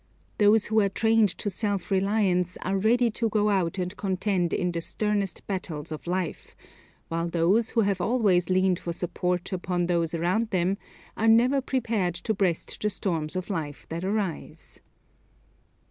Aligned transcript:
Those 0.39 0.65
who 0.65 0.79
are 0.81 0.89
trained 0.89 1.29
to 1.37 1.47
self 1.51 1.91
reliance 1.91 2.57
are 2.63 2.75
ready 2.75 3.11
to 3.11 3.29
go 3.29 3.51
out 3.51 3.77
and 3.77 3.95
contend 3.95 4.51
in 4.51 4.71
the 4.71 4.81
sternest 4.81 5.45
battles 5.45 5.91
of 5.91 6.07
life; 6.07 6.55
while 7.09 7.27
those 7.27 7.69
who 7.69 7.81
have 7.81 8.01
always 8.01 8.49
leaned 8.49 8.79
for 8.79 8.93
support 8.93 9.53
upon 9.53 9.85
those 9.85 10.15
around 10.15 10.49
them 10.49 10.79
are 11.15 11.27
never 11.27 11.61
prepared 11.61 12.15
to 12.15 12.33
breast 12.33 12.81
the 12.81 12.89
storms 12.89 13.35
of 13.35 13.51
life 13.51 13.87
that 13.89 14.03
arise. 14.03 14.79